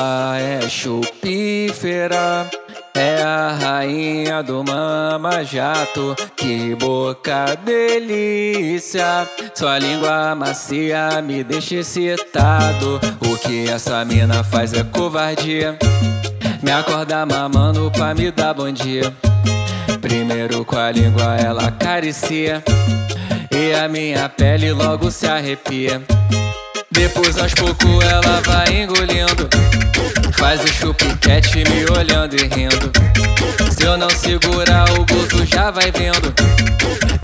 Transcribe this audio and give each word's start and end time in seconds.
Ela 0.00 0.38
é 0.38 0.66
chupífera, 0.66 2.48
é 2.94 3.20
a 3.22 3.50
rainha 3.50 4.42
do 4.42 4.64
mama 4.64 5.44
jato. 5.44 6.16
Que 6.34 6.74
boca 6.74 7.54
delícia, 7.62 9.28
sua 9.54 9.78
língua 9.78 10.34
macia 10.34 11.20
me 11.20 11.44
deixa 11.44 11.74
excitado. 11.74 12.98
O 13.20 13.36
que 13.36 13.68
essa 13.68 14.02
mina 14.06 14.42
faz 14.42 14.72
é 14.72 14.82
covardia. 14.84 15.78
Me 16.62 16.72
acorda 16.72 17.26
mamando 17.26 17.90
pra 17.90 18.14
me 18.14 18.30
dar 18.30 18.54
bom 18.54 18.72
dia. 18.72 19.14
Primeiro 20.00 20.64
com 20.64 20.78
a 20.78 20.90
língua 20.90 21.36
ela 21.36 21.66
acaricia. 21.66 22.64
E 23.54 23.74
a 23.74 23.86
minha 23.86 24.30
pele 24.30 24.72
logo 24.72 25.10
se 25.10 25.26
arrepia. 25.26 26.00
Depois 27.00 27.38
aos 27.38 27.54
poucos 27.54 28.04
ela 28.04 28.42
vai 28.44 28.82
engolindo. 28.82 29.48
Faz 30.36 30.62
o 30.62 30.68
chupiquete 30.68 31.64
me 31.70 31.90
olhando 31.98 32.36
e 32.36 32.46
rindo. 32.46 32.92
Se 33.72 33.86
eu 33.86 33.96
não 33.96 34.10
segurar, 34.10 34.84
o 34.90 35.06
gozo 35.06 35.46
já 35.46 35.70
vai 35.70 35.90
vendo. 35.90 36.30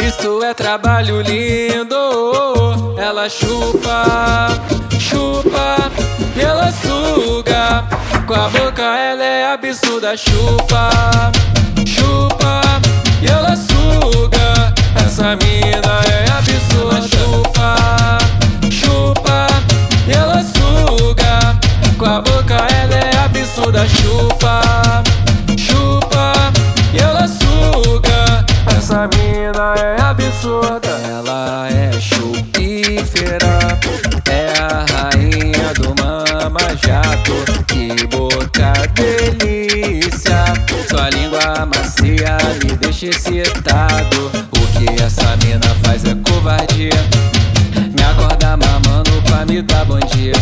Isso 0.00 0.44
é 0.44 0.54
trabalho 0.54 1.20
lindo. 1.22 2.94
Ela 2.96 3.28
chupa, 3.28 4.46
chupa, 5.00 5.90
ela 6.40 6.70
suga. 6.70 7.84
Com 8.28 8.34
a 8.34 8.48
boca 8.50 8.80
ela 8.80 9.24
é 9.24 9.52
absurda. 9.54 10.16
Chupa, 10.16 11.32
chupa, 11.84 12.60
e 13.20 13.26
ela 13.26 13.56
suga. 13.56 14.72
Essa 15.04 15.34
mina 15.34 15.63
absurda. 23.64 23.88
Chupa, 23.88 25.02
chupa, 25.56 26.52
e 26.92 26.98
ela 26.98 27.26
suga. 27.26 28.44
Essa 28.76 29.08
mina 29.16 29.74
é 29.78 30.00
absurda. 30.00 30.90
Ela 31.08 31.68
é 31.70 32.00
chupífera, 32.00 33.78
é 34.28 34.52
a 34.60 34.84
rainha 34.92 35.72
do 35.74 35.94
mama 36.02 36.60
jato. 36.84 37.64
Que 37.66 38.06
boca 38.08 38.72
delícia, 38.94 40.44
sua 40.88 41.10
língua 41.10 41.66
macia 41.66 42.36
me 42.62 42.76
deixa 42.76 43.06
excitado. 43.06 44.30
O 44.52 44.66
que 44.78 45.02
essa 45.02 45.36
mina 45.44 45.74
faz 45.82 46.04
é 46.04 46.14
covardia. 46.16 46.90
Me 47.96 48.02
acorda 48.02 48.56
mamando 48.56 49.22
pra 49.22 49.46
me 49.46 49.62
dar 49.62 49.84
bom 49.84 49.98
dia. 50.12 50.34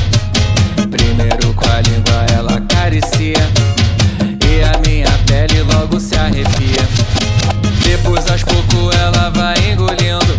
Ela 9.03 9.31
vai 9.31 9.55
engolindo. 9.71 10.33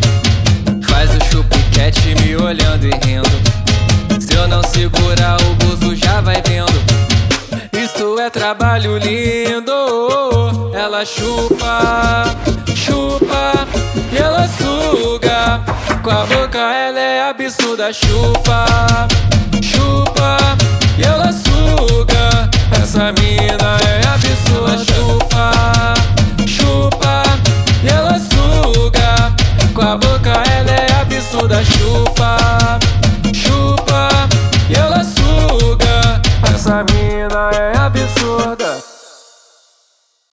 Faz 0.88 1.10
o 1.16 1.20
chupiquete 1.30 2.16
me 2.22 2.36
olhando 2.38 2.86
e 2.86 2.92
rindo. 3.06 4.22
Se 4.22 4.34
eu 4.36 4.48
não 4.48 4.64
segurar, 4.64 5.38
o 5.42 5.56
gozo 5.56 5.96
já 5.96 6.22
vai 6.22 6.42
vendo. 6.48 6.72
Isso 7.74 8.20
é 8.20 8.30
trabalho 8.30 8.98
lindo. 8.98 10.72
Ela 10.74 11.04
chupa, 11.06 12.24
chupa 12.76 13.68
e 14.12 14.18
ela 14.18 14.48
suga. 14.48 15.62
Com 16.02 16.10
a 16.10 16.26
boca 16.26 16.60
ela 16.60 17.00
é 17.00 17.30
absurda. 17.30 17.92
Chupa, 17.92 18.66
chupa 19.62 20.38
e 20.98 21.04
ela 21.04 21.32
suga. 21.34 22.50
Essa 22.82 23.12
mina 23.12 23.78
é 23.90 24.08
absurda. 24.08 24.53
Absurda. 31.94 32.63